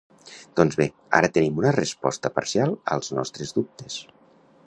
Doncs 0.59 0.77
bé, 0.79 0.87
ara 1.17 1.29
tenim 1.35 1.59
una 1.63 1.73
resposta 1.75 2.33
parcial 2.39 2.75
als 2.97 3.13
nostres 3.21 3.57
dubtes. 3.59 4.03